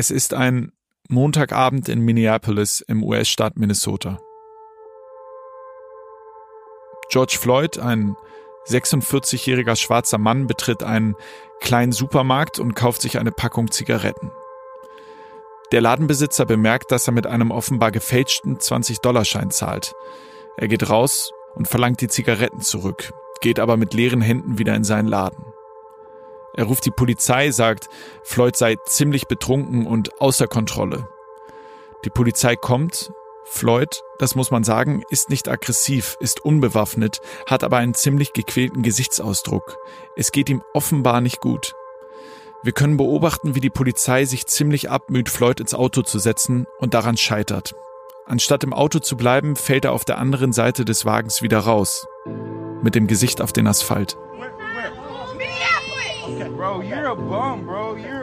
[0.00, 0.70] Es ist ein
[1.08, 4.20] Montagabend in Minneapolis im US-Staat Minnesota.
[7.10, 8.14] George Floyd, ein
[8.68, 11.16] 46-jähriger schwarzer Mann, betritt einen
[11.58, 14.30] kleinen Supermarkt und kauft sich eine Packung Zigaretten.
[15.72, 19.94] Der Ladenbesitzer bemerkt, dass er mit einem offenbar gefälschten 20-Dollar-Schein zahlt.
[20.58, 24.84] Er geht raus und verlangt die Zigaretten zurück, geht aber mit leeren Händen wieder in
[24.84, 25.44] seinen Laden.
[26.58, 27.88] Er ruft die Polizei, sagt,
[28.24, 31.06] Floyd sei ziemlich betrunken und außer Kontrolle.
[32.04, 33.12] Die Polizei kommt.
[33.44, 38.82] Floyd, das muss man sagen, ist nicht aggressiv, ist unbewaffnet, hat aber einen ziemlich gequälten
[38.82, 39.78] Gesichtsausdruck.
[40.16, 41.76] Es geht ihm offenbar nicht gut.
[42.64, 46.92] Wir können beobachten, wie die Polizei sich ziemlich abmüht, Floyd ins Auto zu setzen und
[46.92, 47.76] daran scheitert.
[48.26, 52.08] Anstatt im Auto zu bleiben, fällt er auf der anderen Seite des Wagens wieder raus,
[52.82, 54.18] mit dem Gesicht auf den Asphalt.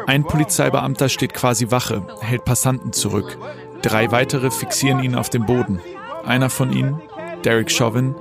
[0.07, 3.37] Ein Polizeibeamter steht quasi Wache, hält Passanten zurück.
[3.81, 5.79] Drei weitere fixieren ihn auf dem Boden.
[6.25, 7.01] Einer von ihnen,
[7.43, 8.15] Derek Chauvin,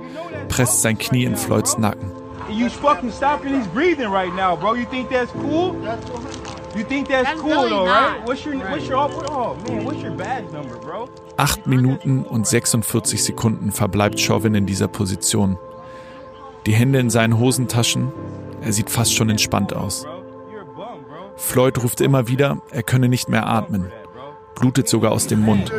[0.47, 2.11] presst sein Knie in Floyds Nacken.
[2.49, 4.75] You fucking stopping his breathing right now, bro.
[4.75, 5.75] You think that's cool?
[6.75, 8.21] You think that's, that's cool though, right?
[8.25, 8.97] What's your what's your
[9.31, 11.09] oh man, what's your badge number, bro?
[11.37, 15.57] Acht Minuten und 46 Sekunden verbleibt Chauvin in dieser Position.
[16.65, 18.11] Die Hände in seinen Hosentaschen,
[18.65, 20.05] er sieht fast schon entspannt aus.
[21.37, 23.91] Floyd ruft immer wieder, er könne nicht mehr atmen.
[24.55, 25.71] Blutet sogar aus dem Mund.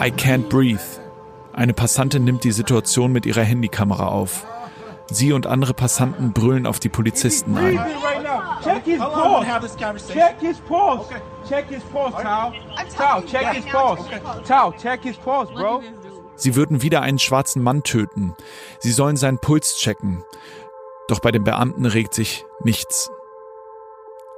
[0.00, 0.80] I can't breathe.
[1.52, 4.44] Eine Passantin nimmt die Situation mit ihrer Handykamera auf.
[5.10, 7.80] Sie und andere Passanten brüllen auf die Polizisten ein.
[8.62, 9.46] Check his pulse.
[10.12, 11.08] Check his pulse.
[11.48, 12.52] Check his pulse, Tao.
[12.96, 14.04] Tao, check his pulse.
[14.46, 15.82] Tao, check his pulse, bro.
[16.38, 18.34] Sie würden wieder einen schwarzen Mann töten.
[18.78, 20.24] Sie sollen seinen Puls checken.
[21.08, 23.10] Doch bei den Beamten regt sich nichts.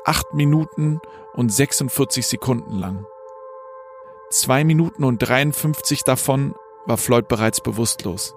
[0.04, 1.00] Acht Minuten
[1.34, 3.06] und 46 Sekunden lang.
[4.30, 6.54] Zwei Minuten und 53 davon
[6.86, 8.34] war Floyd bereits bewusstlos.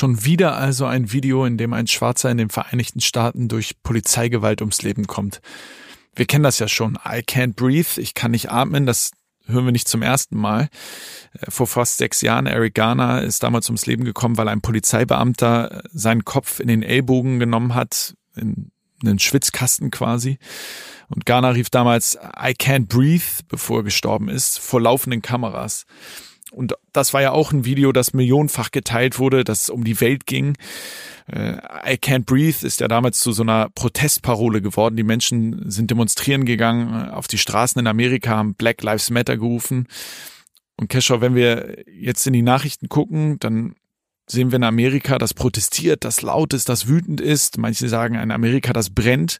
[0.00, 4.62] Schon wieder also ein Video, in dem ein Schwarzer in den Vereinigten Staaten durch Polizeigewalt
[4.62, 5.42] ums Leben kommt.
[6.14, 6.94] Wir kennen das ja schon.
[7.04, 9.10] I can't breathe, ich kann nicht atmen, das
[9.44, 10.70] hören wir nicht zum ersten Mal.
[11.38, 15.82] Äh, vor fast sechs Jahren, Eric Garner ist damals ums Leben gekommen, weil ein Polizeibeamter
[15.92, 18.70] seinen Kopf in den Ellbogen genommen hat, in
[19.04, 20.38] einen Schwitzkasten quasi.
[21.08, 25.84] Und Garner rief damals I can't breathe, bevor er gestorben ist, vor laufenden Kameras.
[26.52, 30.26] Und das war ja auch ein Video, das millionenfach geteilt wurde, das um die Welt
[30.26, 30.56] ging.
[31.26, 31.52] Äh,
[31.84, 34.96] I Can't Breathe ist ja damals zu so einer Protestparole geworden.
[34.96, 39.36] Die Menschen sind demonstrieren gegangen äh, auf die Straßen in Amerika, haben Black Lives Matter
[39.36, 39.86] gerufen.
[40.76, 43.76] Und Kescher, wenn wir jetzt in die Nachrichten gucken, dann
[44.26, 47.58] sehen wir in Amerika, das protestiert, das laut ist, das wütend ist.
[47.58, 49.38] Manche sagen ein Amerika, das brennt.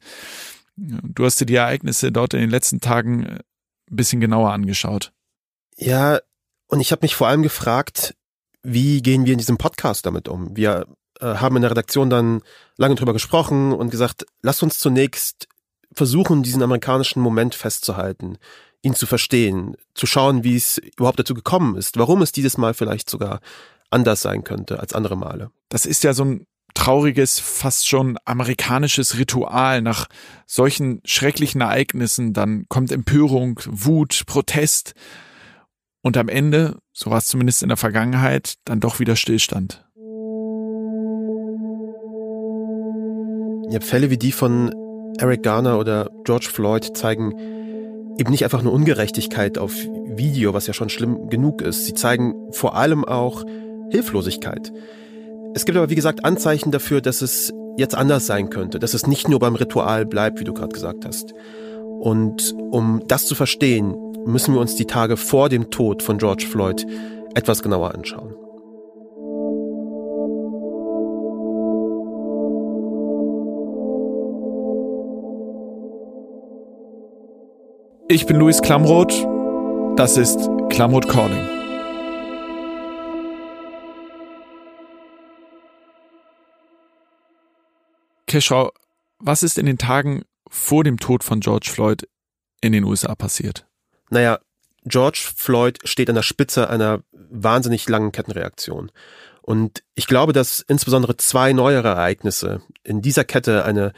[0.76, 3.41] Du hast dir die Ereignisse dort in den letzten Tagen ein
[3.91, 5.12] bisschen genauer angeschaut.
[5.76, 6.20] Ja,
[6.70, 8.14] und ich habe mich vor allem gefragt,
[8.62, 10.56] wie gehen wir in diesem Podcast damit um?
[10.56, 10.86] Wir
[11.20, 12.42] äh, haben in der Redaktion dann
[12.76, 15.48] lange drüber gesprochen und gesagt, lasst uns zunächst
[15.92, 18.38] versuchen, diesen amerikanischen Moment festzuhalten,
[18.82, 22.75] ihn zu verstehen, zu schauen, wie es überhaupt dazu gekommen ist, warum es dieses Mal
[22.75, 23.41] vielleicht sogar
[23.91, 25.50] anders sein könnte als andere Male.
[25.69, 29.82] Das ist ja so ein trauriges, fast schon amerikanisches Ritual.
[29.82, 30.06] Nach
[30.47, 34.94] solchen schrecklichen Ereignissen, dann kommt Empörung, Wut, Protest
[36.03, 39.84] und am Ende, so war es zumindest in der Vergangenheit, dann doch wieder Stillstand.
[43.71, 44.75] Ja, Fälle wie die von
[45.19, 47.34] Eric Garner oder George Floyd zeigen
[48.19, 49.75] eben nicht einfach nur Ungerechtigkeit auf
[50.06, 51.87] Video, was ja schon schlimm genug ist.
[51.87, 53.44] Sie zeigen vor allem auch
[53.91, 54.72] Hilflosigkeit.
[55.55, 59.06] Es gibt aber, wie gesagt, Anzeichen dafür, dass es jetzt anders sein könnte, dass es
[59.06, 61.32] nicht nur beim Ritual bleibt, wie du gerade gesagt hast.
[62.00, 63.94] Und um das zu verstehen,
[64.30, 66.87] müssen wir uns die Tage vor dem Tod von George Floyd
[67.34, 68.34] etwas genauer anschauen.
[78.12, 79.14] Ich bin Luis Klamroth.
[79.96, 81.49] Das ist Klamroth Calling.
[88.26, 88.72] Keschau,
[89.20, 92.08] was ist in den Tagen vor dem Tod von George Floyd
[92.60, 93.69] in den USA passiert?
[94.10, 94.38] Naja,
[94.84, 98.90] George Floyd steht an der Spitze einer wahnsinnig langen Kettenreaktion.
[99.42, 103.92] Und ich glaube, dass insbesondere zwei neuere Ereignisse in dieser Kette eine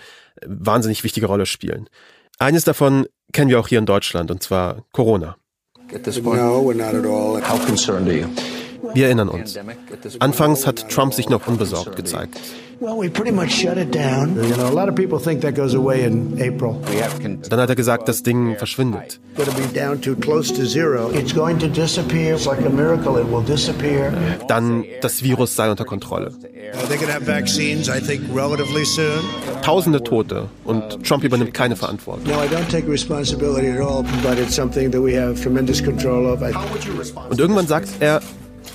[0.47, 1.89] wahnsinnig wichtige Rolle spielen.
[2.39, 5.37] Eines davon kennen wir auch hier in Deutschland, und zwar Corona.
[5.91, 7.43] No, we're not at all.
[7.43, 8.27] How concerned are you?
[8.95, 9.59] Wir erinnern uns.
[10.19, 12.41] Anfangs hat Trump sich noch unbesorgt gezeigt.
[17.49, 19.21] Dann hat er gesagt, das Ding verschwindet.
[24.49, 26.33] Dann, das Virus sei unter Kontrolle.
[29.63, 32.27] Tausende Tote und Trump übernimmt keine Verantwortung.
[37.31, 38.21] Und irgendwann sagt er,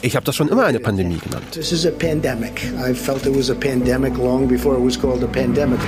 [0.01, 1.51] ich habe das schon immer eine Pandemie genannt.
[1.51, 2.63] This is a pandemic.
[2.77, 5.79] I felt it was a pandemic long before it was called a pandemic.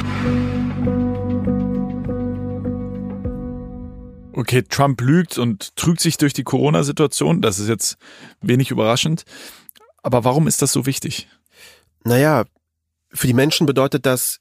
[4.34, 7.42] Okay, Trump lügt und trügt sich durch die Corona-Situation.
[7.42, 7.98] Das ist jetzt
[8.42, 9.24] wenig überraschend.
[10.02, 11.28] Aber warum ist das so wichtig?
[12.06, 12.46] Naja,
[13.12, 14.40] für die Menschen bedeutet das,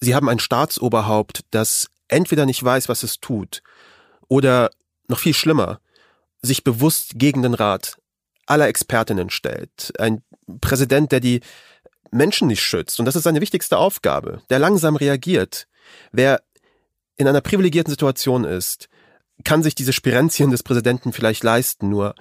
[0.00, 3.62] sie haben ein Staatsoberhaupt, das entweder nicht weiß, was es tut,
[4.28, 4.70] oder
[5.08, 5.80] noch viel schlimmer,
[6.40, 7.98] sich bewusst gegen den Rat
[8.46, 9.92] aller Expertinnen stellt.
[9.98, 10.22] Ein
[10.60, 11.40] Präsident, der die
[12.10, 12.98] Menschen nicht schützt.
[12.98, 15.66] Und das ist seine wichtigste Aufgabe, der langsam reagiert.
[16.12, 16.42] Wer
[17.16, 18.88] in einer privilegierten Situation ist,
[19.44, 22.14] kann sich diese Spirenzien des Präsidenten vielleicht leisten, nur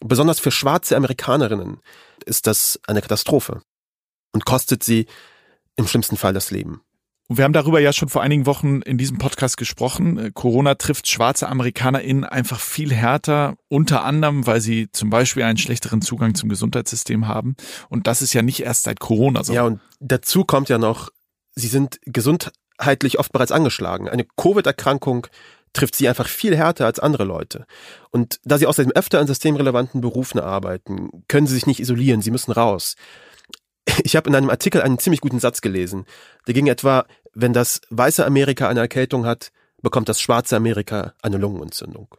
[0.00, 1.80] besonders für schwarze Amerikanerinnen
[2.24, 3.62] ist das eine Katastrophe
[4.32, 5.06] und kostet sie
[5.76, 6.82] im schlimmsten Fall das Leben.
[7.28, 10.18] Und wir haben darüber ja schon vor einigen Wochen in diesem Podcast gesprochen.
[10.18, 15.58] Äh, Corona trifft schwarze AmerikanerInnen einfach viel härter, unter anderem, weil sie zum Beispiel einen
[15.58, 17.56] schlechteren Zugang zum Gesundheitssystem haben.
[17.88, 19.52] Und das ist ja nicht erst seit Corona so.
[19.52, 21.10] Ja, und dazu kommt ja noch,
[21.56, 24.08] sie sind gesundheitlich oft bereits angeschlagen.
[24.08, 25.26] Eine Covid-Erkrankung
[25.72, 27.66] trifft sie einfach viel härter als andere Leute.
[28.10, 32.30] Und da sie außerdem öfter in systemrelevanten Berufen arbeiten, können sie sich nicht isolieren, sie
[32.30, 32.94] müssen raus
[34.04, 36.04] ich habe in einem Artikel einen ziemlich guten Satz gelesen.
[36.46, 39.52] Der ging etwa, wenn das weiße Amerika eine Erkältung hat,
[39.82, 42.14] bekommt das schwarze Amerika eine Lungenentzündung.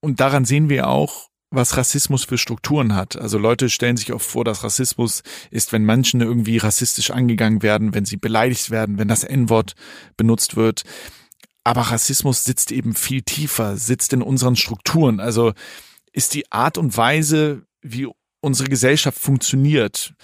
[0.00, 3.16] Und daran sehen wir auch, was Rassismus für Strukturen hat.
[3.16, 7.94] Also Leute stellen sich oft vor, dass Rassismus ist, wenn Menschen irgendwie rassistisch angegangen werden,
[7.94, 9.74] wenn sie beleidigt werden, wenn das N-Wort
[10.16, 10.82] benutzt wird.
[11.62, 15.20] Aber Rassismus sitzt eben viel tiefer, sitzt in unseren Strukturen.
[15.20, 15.52] Also
[16.12, 18.08] ist die Art und Weise, wie
[18.40, 20.14] unsere Gesellschaft funktioniert,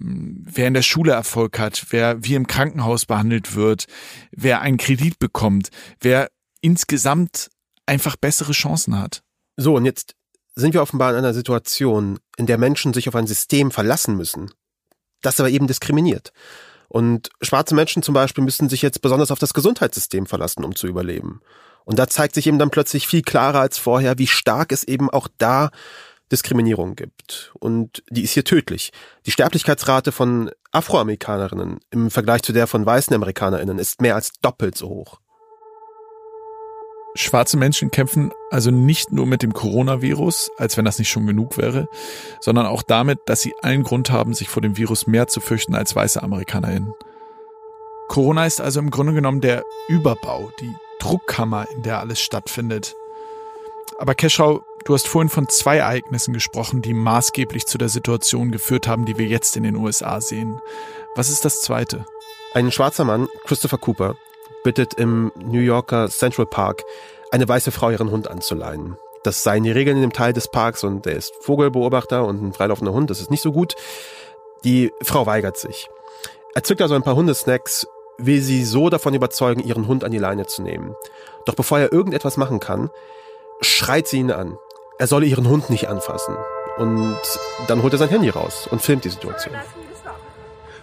[0.00, 3.86] wer in der Schule Erfolg hat, wer wie im Krankenhaus behandelt wird,
[4.32, 5.70] wer einen Kredit bekommt,
[6.00, 6.30] wer
[6.60, 7.50] insgesamt
[7.86, 9.22] einfach bessere Chancen hat.
[9.56, 10.14] So, und jetzt
[10.54, 14.50] sind wir offenbar in einer Situation, in der Menschen sich auf ein System verlassen müssen,
[15.22, 16.32] das aber eben diskriminiert.
[16.88, 20.88] Und schwarze Menschen zum Beispiel müssen sich jetzt besonders auf das Gesundheitssystem verlassen, um zu
[20.88, 21.40] überleben.
[21.84, 25.08] Und da zeigt sich eben dann plötzlich viel klarer als vorher, wie stark es eben
[25.08, 25.70] auch da
[26.30, 27.52] Diskriminierung gibt.
[27.58, 28.92] Und die ist hier tödlich.
[29.26, 34.76] Die Sterblichkeitsrate von Afroamerikanerinnen im Vergleich zu der von weißen Amerikanerinnen ist mehr als doppelt
[34.76, 35.20] so hoch.
[37.16, 41.58] Schwarze Menschen kämpfen also nicht nur mit dem Coronavirus, als wenn das nicht schon genug
[41.58, 41.88] wäre,
[42.40, 45.74] sondern auch damit, dass sie allen Grund haben, sich vor dem Virus mehr zu fürchten
[45.74, 46.94] als weiße AmerikanerInnen.
[48.06, 52.94] Corona ist also im Grunde genommen der Überbau, die Druckkammer, in der alles stattfindet.
[54.00, 58.88] Aber Keschau, du hast vorhin von zwei Ereignissen gesprochen, die maßgeblich zu der Situation geführt
[58.88, 60.58] haben, die wir jetzt in den USA sehen.
[61.16, 62.06] Was ist das zweite?
[62.54, 64.14] Ein schwarzer Mann, Christopher Cooper,
[64.64, 66.82] bittet im New Yorker Central Park
[67.30, 68.96] eine weiße Frau ihren Hund anzuleihen.
[69.22, 72.52] Das seien die Regeln in dem Teil des Parks und er ist Vogelbeobachter und ein
[72.54, 73.74] freilaufender Hund, das ist nicht so gut.
[74.64, 75.90] Die Frau weigert sich.
[76.54, 77.86] Er zückt also ein paar Hundesnacks,
[78.16, 80.94] will sie so davon überzeugen, ihren Hund an die Leine zu nehmen.
[81.44, 82.88] Doch bevor er irgendetwas machen kann,
[83.60, 84.56] schreit sie ihn an.
[84.98, 86.36] Er solle ihren Hund nicht anfassen.
[86.78, 87.18] Und
[87.68, 89.54] dann holt er sein Handy raus und filmt die Situation.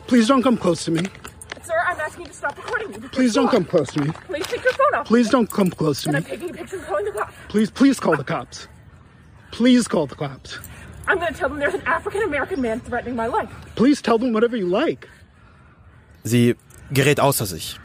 [0.07, 1.03] Please don't come close to me.
[1.63, 3.07] Sir, I'm asking you to stop recording me.
[3.09, 4.11] Please don't come close to me.
[4.27, 5.07] Please take your phone off.
[5.07, 6.17] Please don't come close to me.
[6.17, 7.33] I'm taking a picture calling the cops.
[7.49, 8.67] Please, please call the cops.
[9.51, 10.59] Please call the cops.
[11.07, 13.49] I'm going to tell them there's an African American man threatening my life.
[13.75, 15.07] Please tell them whatever you like.
[16.23, 16.55] Sie
[16.91, 17.79] gerät außer sich.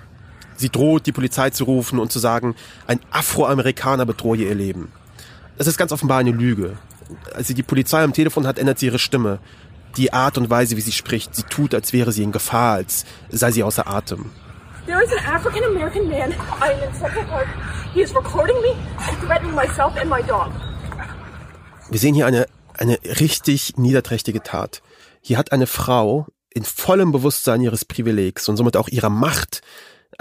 [0.62, 2.54] Sie droht, die Polizei zu rufen und zu sagen,
[2.86, 4.92] ein Afroamerikaner bedrohe ihr Leben.
[5.58, 6.78] Das ist ganz offenbar eine Lüge.
[7.34, 9.40] Als sie die Polizei am Telefon hat, ändert sie ihre Stimme.
[9.96, 13.04] Die Art und Weise, wie sie spricht, sie tut, als wäre sie in Gefahr, als
[13.28, 14.30] sei sie außer Atem.
[14.86, 16.30] There is an African American man.
[16.30, 17.48] I am in Central Park.
[17.92, 18.76] He is recording me
[19.08, 20.52] and threatening myself and my dog.
[21.90, 22.46] Wir sehen hier eine,
[22.78, 24.80] eine richtig niederträchtige Tat.
[25.20, 29.62] Hier hat eine Frau in vollem Bewusstsein ihres Privilegs und somit auch ihrer Macht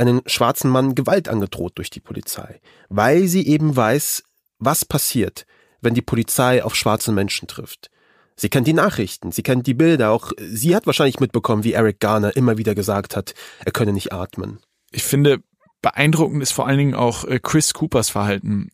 [0.02, 4.24] einen schwarzen Mann Gewalt angedroht durch die Polizei, weil sie eben weiß,
[4.58, 5.46] was passiert,
[5.82, 7.90] wenn die Polizei auf schwarze Menschen trifft.
[8.36, 12.00] Sie kennt die Nachrichten, sie kennt die Bilder, auch sie hat wahrscheinlich mitbekommen, wie Eric
[12.00, 14.60] Garner immer wieder gesagt hat, er könne nicht atmen.
[14.92, 15.44] Ich finde,
[15.82, 18.70] beeindruckend ist vor allen Dingen auch äh, Chris Coopers Verhalten.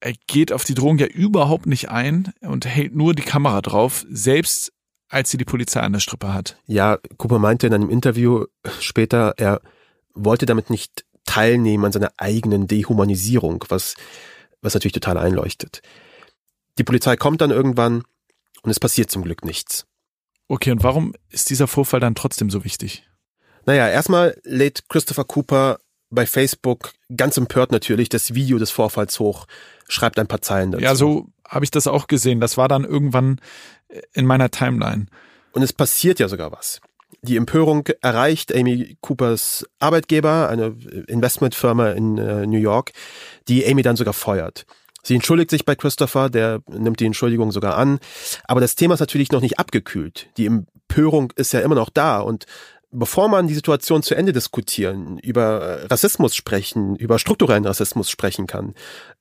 [0.00, 4.04] er geht auf die Drohung ja überhaupt nicht ein und hält nur die Kamera drauf,
[4.08, 4.72] selbst
[5.08, 6.56] als sie die Polizei an der Strippe hat.
[6.66, 8.46] Ja, Cooper meinte in einem Interview
[8.80, 9.60] später, er
[10.14, 13.94] wollte damit nicht teilnehmen an seiner eigenen Dehumanisierung, was,
[14.60, 15.82] was natürlich total einleuchtet.
[16.78, 18.02] Die Polizei kommt dann irgendwann
[18.62, 19.86] und es passiert zum Glück nichts.
[20.48, 23.06] Okay, und warum ist dieser Vorfall dann trotzdem so wichtig?
[23.64, 25.78] Naja, erstmal lädt Christopher Cooper
[26.10, 29.46] bei Facebook ganz empört natürlich das Video des Vorfalls hoch,
[29.88, 30.84] schreibt ein paar Zeilen dazu.
[30.84, 32.40] Ja, so habe ich das auch gesehen.
[32.40, 33.40] Das war dann irgendwann
[34.12, 35.06] in meiner Timeline.
[35.52, 36.80] Und es passiert ja sogar was.
[37.24, 40.76] Die Empörung erreicht Amy Coopers Arbeitgeber, eine
[41.06, 42.90] Investmentfirma in äh, New York,
[43.46, 44.66] die Amy dann sogar feuert.
[45.04, 48.00] Sie entschuldigt sich bei Christopher, der nimmt die Entschuldigung sogar an.
[48.44, 50.28] Aber das Thema ist natürlich noch nicht abgekühlt.
[50.36, 52.46] Die Empörung ist ja immer noch da und
[52.90, 58.74] bevor man die Situation zu Ende diskutieren, über Rassismus sprechen, über strukturellen Rassismus sprechen kann,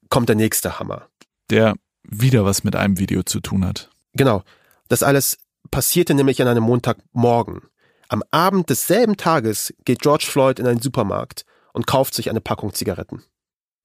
[0.09, 1.07] kommt der nächste Hammer.
[1.49, 3.89] Der wieder was mit einem Video zu tun hat.
[4.13, 4.43] Genau.
[4.87, 5.37] Das alles
[5.69, 7.61] passierte nämlich an einem Montagmorgen.
[8.11, 12.73] Am Abend desselben Tages geht George Floyd in einen Supermarkt und kauft sich eine Packung
[12.73, 13.23] Zigaretten.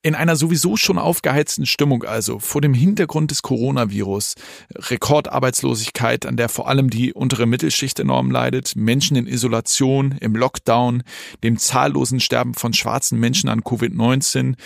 [0.02, 4.34] In einer sowieso schon aufgeheizten Stimmung also, vor dem Hintergrund des Coronavirus,
[4.74, 11.04] Rekordarbeitslosigkeit, an der vor allem die untere Mittelschicht enorm leidet, Menschen in Isolation, im Lockdown,
[11.44, 14.56] dem zahllosen Sterben von schwarzen Menschen an Covid-19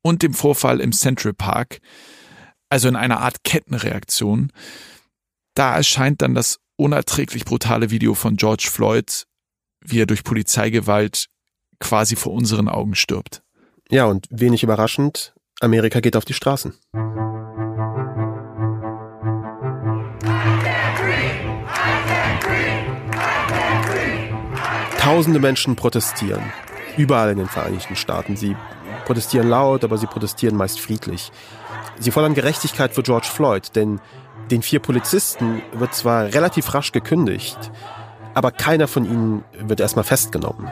[0.00, 1.80] und dem Vorfall im Central Park,
[2.70, 4.52] also in einer Art Kettenreaktion,
[5.52, 9.26] da erscheint dann das unerträglich brutale Video von George Floyd,
[9.80, 11.26] wie er durch Polizeigewalt
[11.80, 13.42] quasi vor unseren Augen stirbt.
[13.90, 16.74] Ja, und wenig überraschend, Amerika geht auf die Straßen.
[24.98, 26.42] Tausende Menschen protestieren.
[26.96, 28.36] Überall in den Vereinigten Staaten.
[28.36, 28.56] Sie
[29.04, 31.30] protestieren laut, aber sie protestieren meist friedlich.
[31.98, 34.00] Sie fordern Gerechtigkeit für George Floyd, denn
[34.50, 37.58] den vier Polizisten wird zwar relativ rasch gekündigt,
[38.34, 40.70] aber keiner von ihnen wird erstmal festgenommen.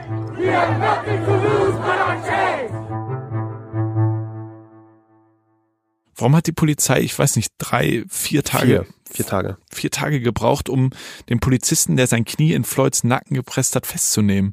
[6.17, 10.21] Warum hat die Polizei, ich weiß nicht, drei, vier Tage, vier, vier Tage, vier Tage
[10.21, 10.91] gebraucht, um
[11.29, 14.53] den Polizisten, der sein Knie in Floyds Nacken gepresst hat, festzunehmen?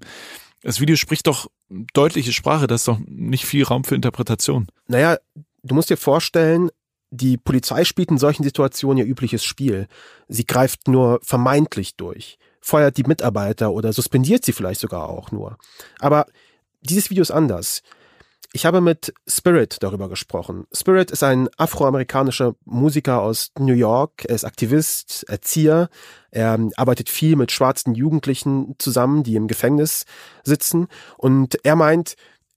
[0.63, 1.47] Das Video spricht doch
[1.93, 4.67] deutliche Sprache, das ist doch nicht viel Raum für Interpretation.
[4.87, 5.17] Naja,
[5.63, 6.69] du musst dir vorstellen,
[7.11, 9.87] die Polizei spielt in solchen Situationen ihr übliches Spiel.
[10.27, 15.57] Sie greift nur vermeintlich durch, feuert die Mitarbeiter oder suspendiert sie vielleicht sogar auch nur.
[15.99, 16.25] Aber
[16.81, 17.81] dieses Video ist anders.
[18.53, 20.65] Ich habe mit Spirit darüber gesprochen.
[20.73, 24.25] Spirit ist ein afroamerikanischer Musiker aus New York.
[24.25, 25.89] Er ist Aktivist, Erzieher.
[26.31, 30.05] Er arbeitet viel mit schwarzen Jugendlichen zusammen, die im Gefängnis
[30.43, 30.87] sitzen.
[31.17, 32.15] Und er meint,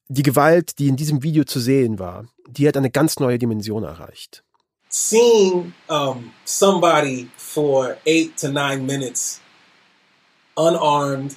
[0.08, 3.84] die Gewalt, die in diesem Video zu sehen war, die hat eine ganz neue Dimension
[3.84, 4.42] erreicht.
[4.88, 9.40] Seeing um, somebody for eight to nine minutes
[10.56, 11.36] unarmed,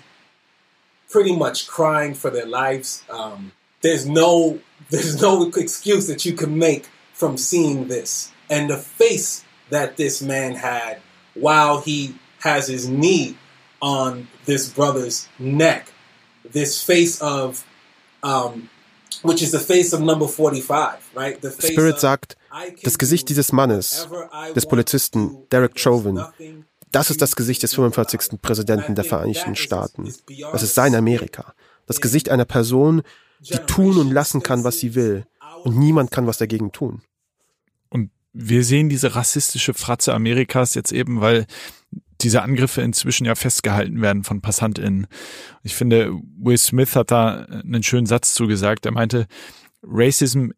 [1.09, 3.03] pretty much crying for their lives.
[3.09, 4.59] Um, there's no
[4.89, 10.21] there's no excuse that you can make from seeing this and the face that this
[10.21, 10.99] man had
[11.33, 13.35] while he has his knee
[13.81, 15.91] on this brother's neck
[16.51, 17.65] this face of
[18.23, 18.69] um,
[19.23, 22.37] which is the face of number 45 right the face Spirit sagt
[22.83, 24.07] das Gesicht dieses Mannes
[24.55, 26.23] des Polizisten Derek Chauvin
[26.91, 28.41] das ist das Gesicht des 45.
[28.41, 30.13] Präsidenten der Vereinigten Staaten
[30.51, 31.53] das ist sein Amerika
[31.85, 33.03] das Gesicht einer Person
[33.39, 35.25] die tun und lassen kann, was sie will.
[35.63, 37.01] Und niemand kann was dagegen tun.
[37.89, 41.45] Und wir sehen diese rassistische Fratze Amerikas jetzt eben, weil
[42.21, 45.07] diese Angriffe inzwischen ja festgehalten werden von PassantInnen.
[45.63, 48.85] Ich finde, Will Smith hat da einen schönen Satz zugesagt.
[48.85, 49.27] Er meinte,
[49.83, 50.49] Racism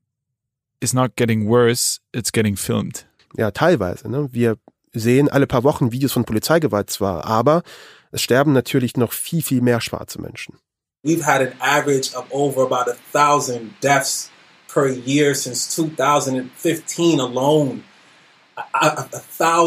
[0.79, 3.07] is not getting worse, it's getting filmed.
[3.37, 4.09] Ja, teilweise.
[4.09, 4.29] Ne?
[4.31, 4.57] Wir
[4.93, 7.63] sehen alle paar Wochen Videos von Polizeigewalt zwar, aber
[8.11, 10.57] es sterben natürlich noch viel, viel mehr schwarze Menschen.
[11.03, 14.29] We've had an average of over about a thousand deaths
[14.67, 17.83] per year since 2015 alone.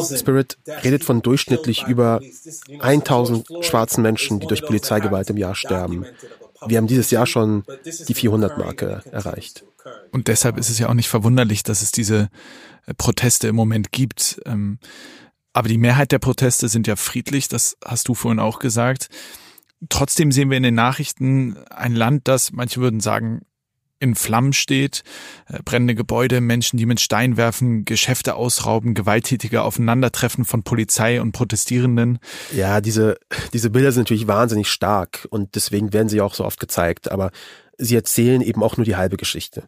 [0.02, 2.20] Spirit redet von durchschnittlich über
[2.80, 6.06] 1000 schwarzen Menschen, die durch Polizeigewalt im Jahr sterben.
[6.66, 9.64] Wir haben dieses Jahr schon die 400-Marke erreicht.
[10.12, 12.28] Und deshalb ist es ja auch nicht verwunderlich, dass es diese
[12.86, 14.40] äh, Proteste im Moment gibt.
[14.46, 14.78] Ähm,
[15.52, 19.08] aber die Mehrheit der Proteste sind ja friedlich, das hast du vorhin auch gesagt.
[19.88, 23.42] Trotzdem sehen wir in den Nachrichten ein Land, das, manche würden sagen,
[24.02, 25.04] in Flammen steht,
[25.48, 31.32] äh, brennende Gebäude, Menschen, die mit Stein werfen, Geschäfte ausrauben, gewalttätige Aufeinandertreffen von Polizei und
[31.32, 32.18] Protestierenden.
[32.54, 33.16] Ja, diese,
[33.52, 37.30] diese Bilder sind natürlich wahnsinnig stark und deswegen werden sie auch so oft gezeigt, aber
[37.78, 39.64] sie erzählen eben auch nur die halbe Geschichte.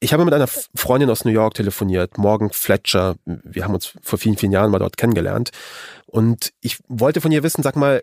[0.00, 3.16] Ich habe mit einer Freundin aus New York telefoniert, Morgan Fletcher.
[3.24, 5.50] Wir haben uns vor vielen, vielen Jahren mal dort kennengelernt.
[6.06, 8.02] Und ich wollte von ihr wissen, sag mal,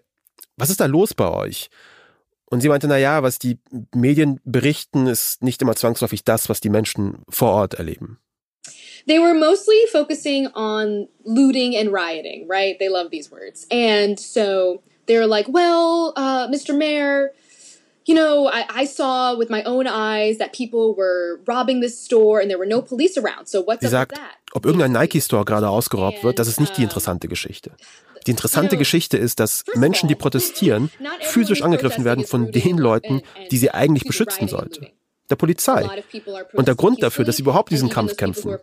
[0.55, 1.69] was ist da los bei euch?
[2.49, 3.59] Und sie meinte, na ja, was die
[3.93, 8.19] Medien berichten, ist nicht immer zwangsläufig das, was die Menschen vor Ort erleben.
[9.05, 12.77] They were mostly focusing on looting and rioting, right?
[12.77, 13.65] They love these words.
[13.71, 16.77] And so they were like, well, uh, Mr.
[16.77, 17.31] Mayor,
[18.05, 22.41] you know, I, I, saw with my own eyes that people were robbing this store
[22.41, 23.47] and there were no police around.
[23.47, 24.17] So what's Sie sagt,
[24.53, 27.71] ob irgendein Nike-Store gerade ausgeraubt wird, das ist nicht die interessante Geschichte.
[28.27, 30.91] Die interessante Geschichte ist, dass Menschen, die protestieren,
[31.22, 34.91] physisch angegriffen werden von den Leuten, die sie eigentlich beschützen sollte
[35.29, 35.86] der Polizei.
[36.53, 38.57] Und der Grund dafür, dass sie überhaupt diesen Kampf kämpfen,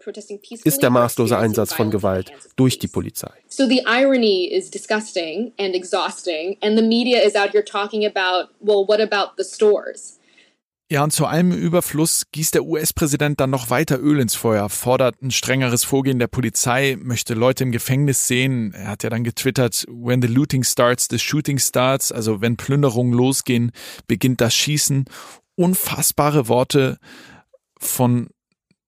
[0.64, 3.30] ist der maßlose Einsatz von Gewalt durch die Polizei.
[3.48, 8.50] So the irony is disgusting and exhausting and the media is out here talking about,
[8.60, 10.18] well, what about the stores?
[10.94, 15.20] Ja, und zu allem Überfluss gießt der US-Präsident dann noch weiter Öl ins Feuer, fordert
[15.22, 18.72] ein strengeres Vorgehen der Polizei, möchte Leute im Gefängnis sehen.
[18.74, 23.12] Er hat ja dann getwittert, when the looting starts, the shooting starts, also wenn Plünderungen
[23.12, 23.72] losgehen,
[24.06, 25.06] beginnt das Schießen
[25.56, 27.00] unfassbare Worte
[27.80, 28.28] von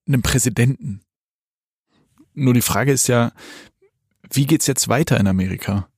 [0.07, 1.01] einem Präsidenten.
[2.33, 3.33] Nur die Frage ist ja,
[4.31, 5.89] wie geht's jetzt weiter in Amerika?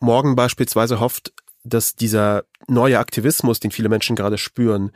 [0.00, 4.90] Morgen beispielsweise hofft, dass dieser neue Aktivismus, den viele Menschen gerade spüren,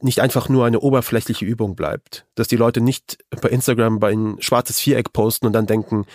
[0.00, 2.24] nicht einfach nur eine oberflächliche Übung bleibt.
[2.34, 6.06] Dass die Leute nicht bei Instagram bei ein schwarzes Viereck posten und dann denken,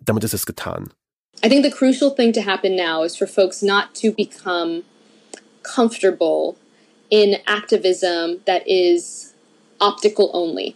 [0.00, 0.90] damit ist es getan.
[1.44, 4.82] I think the crucial thing to happen now is for folks not to become
[5.62, 6.56] comfortable
[7.10, 9.34] in activism that is
[9.80, 10.74] optical only.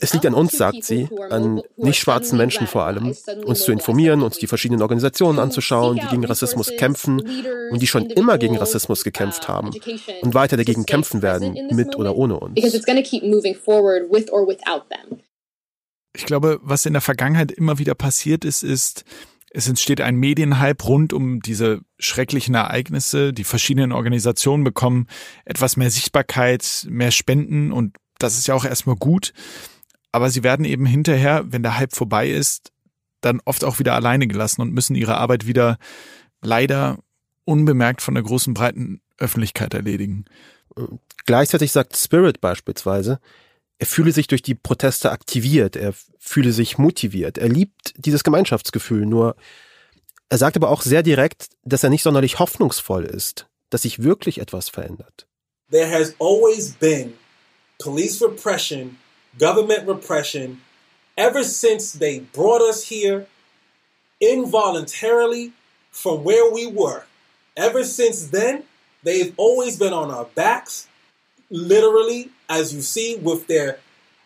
[0.00, 4.22] Es liegt an uns, sagt sie, an nicht schwarzen Menschen vor allem, uns zu informieren,
[4.22, 7.22] uns die verschiedenen Organisationen anzuschauen, die gegen Rassismus kämpfen
[7.70, 9.70] und die schon immer gegen Rassismus gekämpft haben
[10.22, 12.58] und weiter dagegen kämpfen werden, mit oder ohne uns.
[16.16, 19.04] Ich glaube, was in der Vergangenheit immer wieder passiert ist, ist,
[19.52, 23.32] es entsteht ein Medienhype rund um diese schrecklichen Ereignisse.
[23.32, 25.08] Die verschiedenen Organisationen bekommen
[25.44, 29.32] etwas mehr Sichtbarkeit, mehr Spenden und das ist ja auch erstmal gut.
[30.12, 32.72] Aber sie werden eben hinterher, wenn der Hype vorbei ist,
[33.20, 35.78] dann oft auch wieder alleine gelassen und müssen ihre Arbeit wieder
[36.42, 36.98] leider
[37.44, 40.24] unbemerkt von der großen breiten Öffentlichkeit erledigen.
[41.26, 43.20] Gleichzeitig sagt Spirit beispielsweise,
[43.78, 49.06] er fühle sich durch die Proteste aktiviert, er fühle sich motiviert, er liebt dieses Gemeinschaftsgefühl,
[49.06, 49.36] nur
[50.28, 54.40] er sagt aber auch sehr direkt, dass er nicht sonderlich hoffnungsvoll ist, dass sich wirklich
[54.40, 55.26] etwas verändert.
[55.70, 57.14] There has always been
[57.80, 58.98] police repression,
[59.38, 60.60] government repression,
[61.16, 63.26] ever since they brought us here
[64.20, 65.52] involuntarily
[65.90, 67.04] from where we were.
[67.56, 68.64] Ever since then,
[69.02, 70.88] they've always been on our backs,
[71.50, 73.78] literally, as you see, with their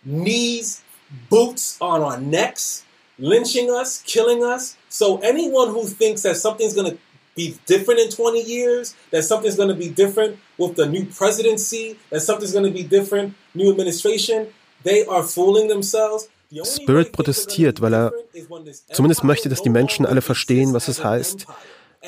[0.05, 0.83] knees,
[1.31, 2.85] boots on our necks,
[3.19, 4.77] lynching us, killing us.
[4.88, 6.99] So anyone who thinks that something's going to
[7.35, 11.97] be different in 20 years, that something's going to be different with the new presidency,
[12.11, 14.47] that something's going to be different, new administration,
[14.85, 16.29] they are fooling themselves.
[16.62, 18.12] Spirit protestiert, weil er
[18.92, 21.47] zumindest möchte, dass die Menschen alle verstehen, was es heißt,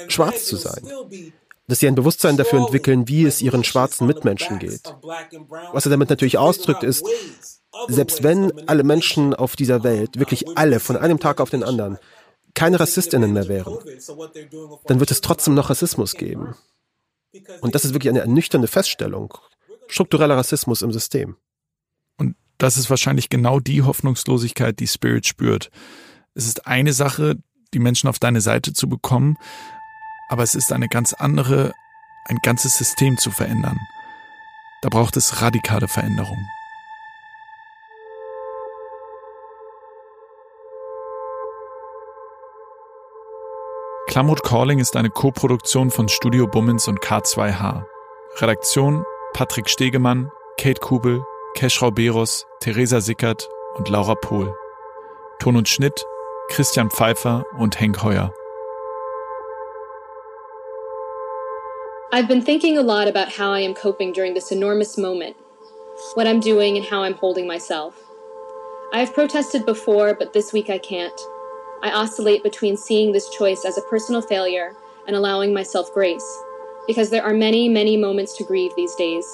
[0.09, 1.33] schwarz zu sein
[1.69, 4.95] dass sie ein Bewusstsein dafür entwickeln, wie es ihren schwarzen Mitmenschen geht.
[5.73, 7.05] Was er damit natürlich ausdrückt, ist,
[7.89, 11.99] selbst wenn alle Menschen auf dieser Welt, wirklich alle, von einem Tag auf den anderen,
[12.57, 13.79] keine Rassistinnen mehr wären,
[14.87, 16.57] dann wird es trotzdem noch Rassismus geben.
[17.61, 19.35] Und das ist wirklich eine ernüchternde Feststellung.
[19.89, 21.37] Struktureller Rassismus im System.
[22.17, 25.71] Und das ist wahrscheinlich genau die Hoffnungslosigkeit, die Spirit spürt.
[26.35, 27.37] Es ist eine Sache,
[27.75, 29.37] die Menschen auf deine Seite zu bekommen,
[30.31, 31.75] aber es ist eine ganz andere,
[32.25, 33.79] ein ganzes System zu verändern.
[34.81, 36.39] Da braucht es radikale Veränderung.
[44.17, 47.85] Klamroth Calling ist eine Koproduktion von Studio Bummens und K2H.
[48.39, 51.23] Redaktion Patrick Stegemann, Kate Kubel,
[51.55, 54.57] Keschrau Beros, Theresa Sickert und Laura Pohl.
[55.39, 56.07] Ton und Schnitt
[56.49, 58.33] Christian Pfeiffer und Henk Heuer.
[62.11, 65.37] I've been thinking a lot about how I am coping during this enormous moment,
[66.15, 67.93] what I'm doing, and how I'm holding myself.
[68.95, 71.21] I have protested before, but this week I can't.
[71.83, 74.75] I oscillate between seeing this choice as a personal failure
[75.07, 76.27] and allowing myself grace,
[76.87, 79.25] because there are many, many moments to grieve these days.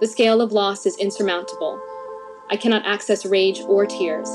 [0.00, 1.80] The scale of loss is insurmountable.
[2.50, 4.28] I cannot access rage or tears.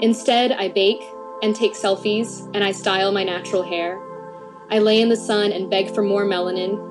[0.00, 1.02] Instead, I bake
[1.42, 4.00] and take selfies, and I style my natural hair.
[4.70, 6.90] I lay in the sun and beg for more melanin.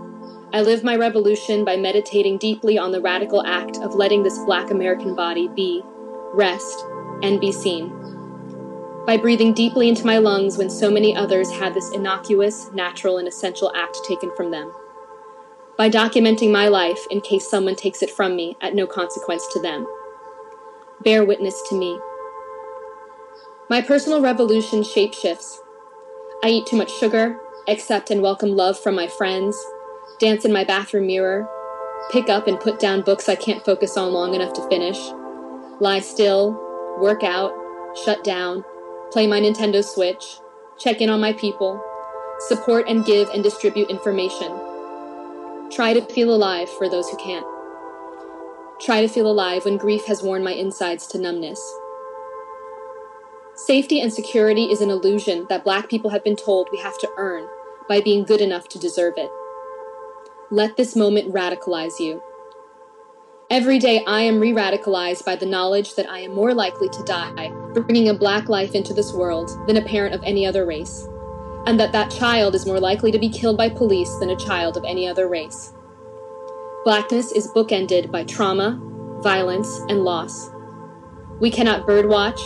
[0.53, 4.69] I live my revolution by meditating deeply on the radical act of letting this black
[4.69, 5.81] American body be,
[6.33, 6.83] rest,
[7.23, 7.89] and be seen.
[9.05, 13.27] By breathing deeply into my lungs when so many others had this innocuous, natural, and
[13.27, 14.71] essential act taken from them.
[15.75, 19.59] By documenting my life in case someone takes it from me at no consequence to
[19.59, 19.87] them.
[21.03, 21.99] Bear witness to me.
[23.71, 25.57] My personal revolution shapeshifts.
[26.43, 29.57] I eat too much sugar, accept and welcome love from my friends,
[30.19, 31.49] dance in my bathroom mirror,
[32.11, 34.99] pick up and put down books I can't focus on long enough to finish,
[35.79, 36.51] lie still,
[36.99, 37.51] work out,
[38.05, 38.63] shut down,
[39.11, 40.39] play my Nintendo Switch,
[40.79, 41.83] check in on my people,
[42.47, 44.49] support and give and distribute information.
[45.69, 47.45] Try to feel alive for those who can't.
[48.79, 51.61] Try to feel alive when grief has worn my insides to numbness.
[53.55, 57.09] Safety and security is an illusion that black people have been told we have to
[57.17, 57.47] earn
[57.87, 59.29] by being good enough to deserve it.
[60.49, 62.23] Let this moment radicalize you.
[63.51, 67.03] Every day I am re radicalized by the knowledge that I am more likely to
[67.03, 71.05] die bringing a black life into this world than a parent of any other race,
[71.65, 74.77] and that that child is more likely to be killed by police than a child
[74.77, 75.73] of any other race.
[76.85, 78.79] Blackness is bookended by trauma,
[79.21, 80.49] violence, and loss.
[81.41, 82.39] We cannot birdwatch,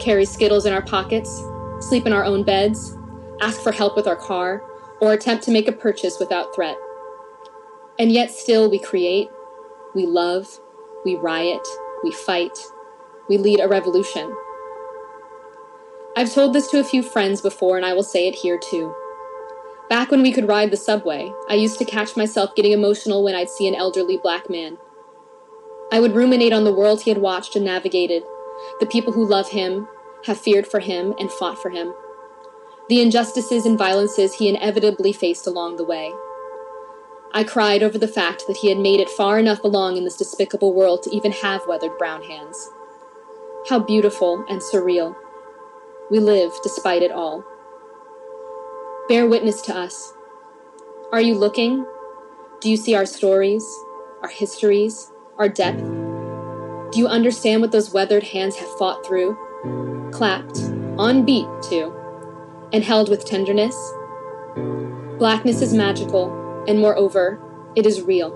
[0.00, 1.42] carry Skittles in our pockets,
[1.80, 2.96] sleep in our own beds,
[3.40, 4.62] ask for help with our car,
[5.00, 6.76] or attempt to make a purchase without threat.
[7.98, 9.30] And yet still we create,
[9.94, 10.60] we love,
[11.04, 11.66] we riot,
[12.02, 12.58] we fight,
[13.28, 14.34] we lead a revolution.
[16.16, 18.94] I've told this to a few friends before, and I will say it here too.
[19.88, 23.34] Back when we could ride the subway, I used to catch myself getting emotional when
[23.34, 24.78] I'd see an elderly black man.
[25.90, 28.22] I would ruminate on the world he had watched and navigated,
[28.80, 29.88] the people who love him,
[30.24, 31.94] have feared for him, and fought for him,
[32.88, 36.12] the injustices and violences he inevitably faced along the way.
[37.34, 40.18] I cried over the fact that he had made it far enough along in this
[40.18, 42.68] despicable world to even have weathered brown hands.
[43.70, 45.16] How beautiful and surreal.
[46.10, 47.42] We live despite it all.
[49.08, 50.12] Bear witness to us.
[51.10, 51.86] Are you looking?
[52.60, 53.64] Do you see our stories,
[54.22, 55.80] our histories, our depth?
[55.80, 60.10] Do you understand what those weathered hands have fought through?
[60.12, 60.58] Clapped,
[60.98, 61.94] on beat, too,
[62.74, 63.74] and held with tenderness?
[65.18, 67.40] Blackness is magical and moreover,
[67.74, 68.30] it is real.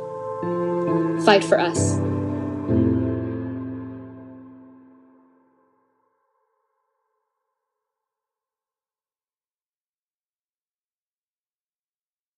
[1.24, 1.98] Fight for us.